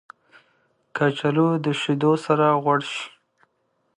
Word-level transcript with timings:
کچالو 0.95 1.47
د 1.63 1.65
شیدو 1.81 2.11
سره 2.25 2.45
غوړ 2.61 2.79
شي 2.91 3.05